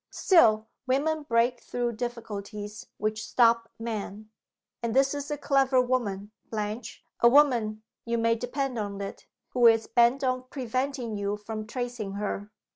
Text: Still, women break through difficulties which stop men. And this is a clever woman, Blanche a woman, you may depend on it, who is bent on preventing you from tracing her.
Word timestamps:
Still, 0.09 0.67
women 0.87 1.21
break 1.21 1.59
through 1.59 1.91
difficulties 1.91 2.87
which 2.97 3.23
stop 3.23 3.69
men. 3.77 4.31
And 4.81 4.95
this 4.95 5.13
is 5.13 5.29
a 5.29 5.37
clever 5.37 5.79
woman, 5.79 6.31
Blanche 6.49 7.05
a 7.19 7.29
woman, 7.29 7.83
you 8.03 8.17
may 8.17 8.33
depend 8.33 8.79
on 8.79 8.99
it, 8.99 9.27
who 9.49 9.67
is 9.67 9.85
bent 9.85 10.23
on 10.23 10.45
preventing 10.49 11.15
you 11.17 11.37
from 11.37 11.67
tracing 11.67 12.13
her. 12.13 12.51